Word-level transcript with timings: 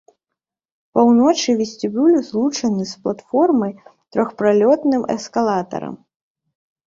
Паўночны 0.99 1.53
вестыбюль 1.59 2.15
злучаны 2.29 2.83
з 2.91 3.03
платформай 3.03 3.73
трохпралётным 4.17 5.01
эскалатарам. 5.17 5.95